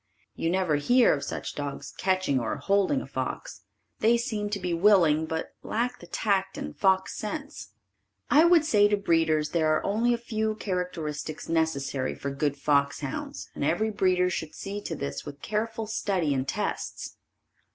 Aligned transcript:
You 0.33 0.49
never 0.49 0.77
hear 0.77 1.13
of 1.13 1.23
such 1.23 1.53
dogs 1.53 1.93
catching 1.95 2.39
or 2.39 2.55
holding 2.55 3.01
a 3.01 3.05
fox. 3.05 3.61
They 3.99 4.17
seem 4.17 4.49
to 4.49 4.59
be 4.59 4.73
willing 4.73 5.27
but 5.27 5.53
lack 5.61 5.99
the 5.99 6.07
tact 6.07 6.57
and 6.57 6.75
fox 6.75 7.15
sense. 7.15 7.73
I 8.27 8.43
would 8.45 8.65
say 8.65 8.87
to 8.87 8.97
breeders 8.97 9.49
there 9.51 9.71
are 9.75 9.83
only 9.85 10.11
a 10.11 10.17
few 10.17 10.55
characteristics 10.55 11.47
necessary 11.47 12.15
for 12.15 12.31
good 12.31 12.57
foxhounds 12.57 13.51
and 13.53 13.63
every 13.63 13.91
breeder 13.91 14.31
should 14.31 14.55
see 14.55 14.81
to 14.85 14.95
this 14.95 15.23
with 15.23 15.43
careful 15.43 15.85
study 15.85 16.33
and 16.33 16.47
tests. 16.47 17.17